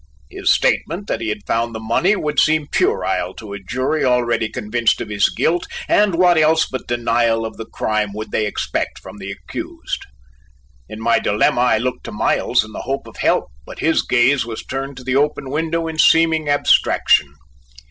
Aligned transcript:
His 0.31 0.49
statement 0.51 1.05
that 1.05 1.21
he 1.21 1.29
had 1.29 1.45
found 1.45 1.75
the 1.75 1.79
money 1.79 2.15
would 2.15 2.39
seem 2.39 2.65
puerile 2.71 3.35
to 3.35 3.53
a 3.53 3.59
jury 3.59 4.03
already 4.03 4.49
convinced 4.49 4.99
of 4.99 5.09
his 5.09 5.29
guilt, 5.29 5.67
and 5.87 6.15
what 6.15 6.39
else 6.39 6.65
but 6.67 6.87
denial 6.87 7.45
of 7.45 7.55
the 7.57 7.67
crime 7.67 8.11
would 8.13 8.31
they 8.31 8.47
expect 8.47 8.97
from 8.97 9.17
the 9.19 9.29
accused? 9.29 10.07
In 10.89 10.99
my 10.99 11.19
dilemma 11.19 11.61
I 11.61 11.77
looked 11.77 12.05
to 12.05 12.11
Miles 12.11 12.63
in 12.65 12.71
the 12.71 12.79
hope 12.81 13.05
of 13.05 13.17
help, 13.17 13.49
but 13.63 13.77
his 13.77 14.01
gaze 14.01 14.43
was 14.43 14.63
turned 14.63 14.97
to 14.97 15.03
the 15.03 15.15
open 15.17 15.51
window 15.51 15.87
in 15.87 15.99
seeming 15.99 16.49
abstraction. 16.49 17.31